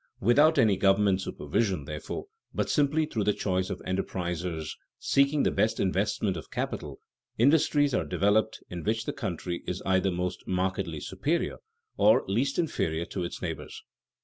[0.19, 5.79] Without any government supervision, therefore, but simply through the choice of enterprisers seeking the best
[5.79, 6.99] investment of capital,
[7.37, 11.57] industries are developed in which the country is either most markedly superior
[11.97, 13.83] or least inferior to its neighbors.